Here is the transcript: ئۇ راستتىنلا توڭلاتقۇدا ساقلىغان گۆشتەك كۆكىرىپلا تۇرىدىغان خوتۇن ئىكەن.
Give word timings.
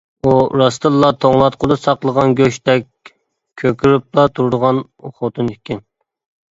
ئۇ 0.27 0.31
راستتىنلا 0.61 1.09
توڭلاتقۇدا 1.25 1.77
ساقلىغان 1.83 2.33
گۆشتەك 2.41 3.13
كۆكىرىپلا 3.65 4.27
تۇرىدىغان 4.35 4.85
خوتۇن 5.21 5.55
ئىكەن. 5.57 5.89